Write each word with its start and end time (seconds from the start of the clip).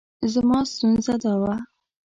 زما 0.33 0.59
ستونزه 0.71 1.13
دا 1.23 1.33
وه. 1.41 1.55